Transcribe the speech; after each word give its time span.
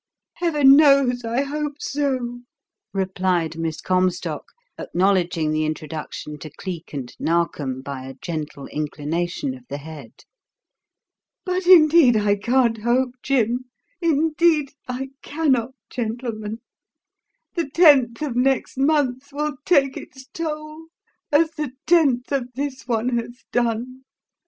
"Heaven 0.37 0.75
knows 0.75 1.23
I 1.23 1.41
hope 1.43 1.79
so," 1.79 2.39
replied 2.91 3.55
Miss 3.59 3.81
Comstock, 3.81 4.45
acknowledging 4.79 5.51
the 5.51 5.63
introduction 5.63 6.39
to 6.39 6.49
Cleek 6.49 6.91
and 6.91 7.15
Narkom 7.19 7.83
by 7.83 8.05
a 8.05 8.15
gentle 8.15 8.65
inclination 8.69 9.53
of 9.53 9.63
the 9.69 9.77
head. 9.77 10.23
"But 11.45 11.67
indeed, 11.67 12.17
I 12.17 12.35
can't 12.35 12.79
hope, 12.79 13.11
Jim 13.21 13.65
indeed, 14.01 14.71
I 14.87 15.11
cannot, 15.21 15.75
gentlemen. 15.91 16.61
The 17.53 17.69
tenth 17.69 18.23
of 18.23 18.35
next 18.35 18.79
month 18.79 19.29
will 19.31 19.57
take 19.65 19.95
its 19.97 20.25
toll 20.33 20.87
as 21.31 21.51
the 21.51 21.73
tenth 21.85 22.31
of 22.31 22.49
this 22.55 22.87
one 22.87 23.19
has 23.19 23.43
done. 23.51 24.01